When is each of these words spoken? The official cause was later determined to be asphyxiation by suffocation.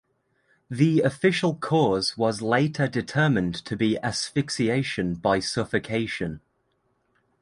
The 0.67 1.01
official 1.01 1.53
cause 1.55 2.17
was 2.17 2.41
later 2.41 2.87
determined 2.87 3.53
to 3.65 3.77
be 3.77 3.99
asphyxiation 3.99 5.13
by 5.13 5.37
suffocation. 5.41 6.41